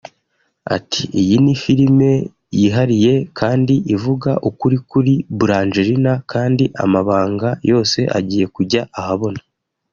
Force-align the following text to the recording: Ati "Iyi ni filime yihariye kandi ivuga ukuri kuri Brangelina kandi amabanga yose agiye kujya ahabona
Ati 0.75 1.01
"Iyi 1.21 1.35
ni 1.43 1.53
filime 1.63 2.09
yihariye 2.59 3.13
kandi 3.39 3.73
ivuga 3.95 4.31
ukuri 4.49 4.77
kuri 4.89 5.13
Brangelina 5.39 6.13
kandi 6.31 6.63
amabanga 6.83 7.49
yose 7.71 7.99
agiye 8.17 8.45
kujya 8.55 8.81
ahabona 8.99 9.39